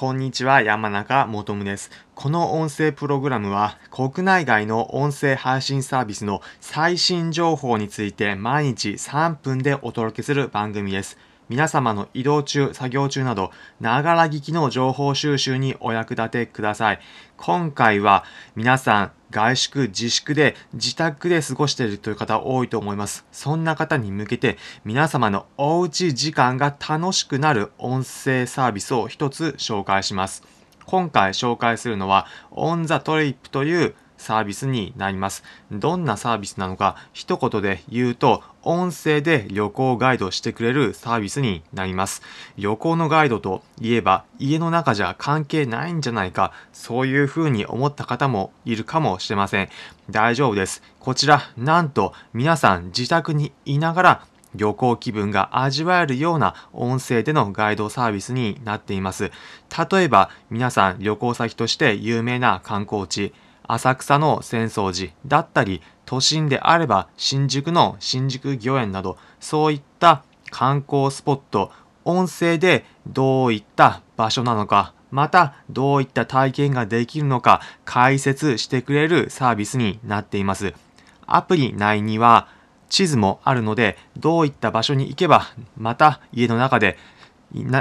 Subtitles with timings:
[0.00, 1.90] こんにちは、山中もとむです。
[2.14, 11.18] この音声プログラムは、国内外の音声配信サービスの最新情報について毎日3分でお届けする番組です。
[11.50, 17.00] 皆様の移動中、作業中など、ながら聞きの情報収集にお役立てください。
[17.36, 18.24] 今回は
[18.56, 23.24] 皆さん、外宿、自粛で自宅で過ごしているという方多いと思います。
[23.32, 30.42] そんな方に向けて皆様のおうち時間が楽しくなる音声サービスを一つ紹介します。
[30.84, 35.42] 今回紹介するのは On the Trip というサービスになります。
[35.72, 42.22] どんなサービスなのか一言で言うと、音声で旅行ガイドしてくれるサービスになります。
[42.58, 49.70] 旅行のガイドといえば家の中じゃ関係ないんじゃないか、そういう風に思った方もいるかもしれません。
[50.10, 50.82] 大丈夫です。
[51.00, 59.30] こちら、なんと皆さん自宅にいながら旅行気分が味わえるような音声でのガイドサービスになっています。
[59.90, 63.32] 例えば皆さん旅行先として有名な観光地、
[63.72, 71.70] 浅草の浅草寺だったり、都心であれば新宿の新宿御苑など、そういった観光スポット、
[72.04, 80.74] 音声でどういった場所なのか、またどういった体験ができるのか解説してくれるサービスになっています。
[81.26, 82.48] アプリ内には
[82.88, 86.98] 地図もあるので、どういった場所に行けば、また家の中で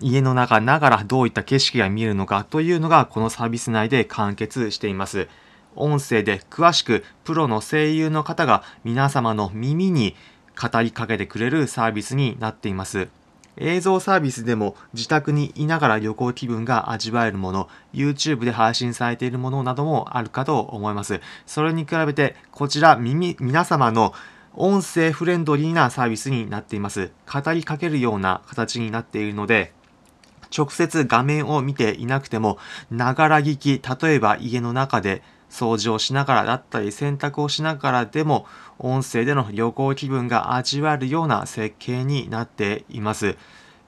[0.00, 5.28] 家の中ながらどういった景色が見えるのかというのがこのサービス内で完結しています。
[5.76, 10.16] 音声で詳しくプロの声優の方が皆様の耳に
[10.60, 13.08] 語りかけてくれるサービスになっています。
[13.56, 21.20] 映像サービスでも自宅にいながら旅行気分が味わえるもの、YouTube で配信されているものなどもあるかと思います。
[21.46, 24.14] それに比べてこちら耳、皆様の
[24.54, 27.10] 音声フレンドリーなサービスになっています。
[27.30, 29.72] 語りかけるような形になっているので、
[30.56, 32.58] 直接画面を見ていなくても、
[32.90, 38.46] ながら聞き、例えば家の中で掃除をしながらだったり洗濯をしながらでも
[38.78, 43.36] 音声での旅行気分が味わえるような設計になっています。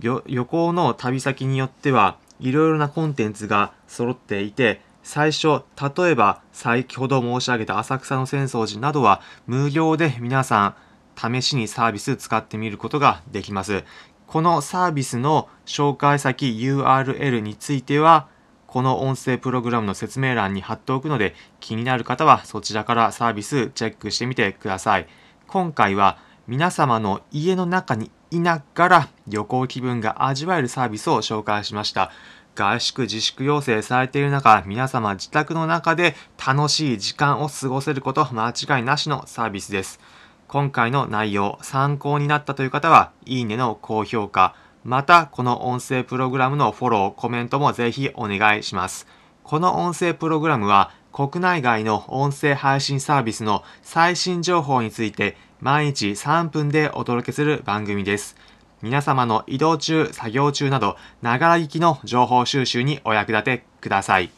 [0.00, 5.62] 旅行の旅先によってはいろいろなコンテンツが揃っていて最初、
[5.98, 10.74] 例えば先ほど申し上げた浅草の浅草寺などは無料で皆さん
[11.16, 13.84] 試しにサービス使ってみることができます。
[14.26, 18.28] このサービスの紹介先 URL については
[18.70, 25.08] この音声プログラムの説明欄に貼っておくので、気になる方はそちらからサービスチェックしてみてください。
[25.48, 32.12] 今回は皆様の家の中にいながら旅行気分が味わえるサービスを紹介しました。
[32.54, 39.98] 外宿自粛要請されている中、皆様自宅の中で楽しい時間を過ごせること間違いなしのサービスです。
[40.46, 44.54] 今回の内容参考になったという方は、いいねの高評価、
[44.84, 49.06] また、この音声プログラムのフォロー、コメントもぜひお願いします。
[49.44, 58.36] この音声プログラムは、国内外の音声配信サービスの最新情報について毎日3分でお届けする番組です。
[58.82, 64.30] 皆様の移動中、作業中など、ながら聞きの情報収集にお役立てください。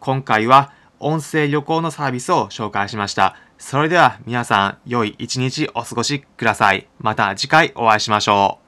[0.00, 3.36] 今回は音声旅行のサービスを紹介しました。
[3.58, 6.88] それでは皆さん、良い一日お過ごしください。
[6.98, 8.67] また次回お会いしましょう。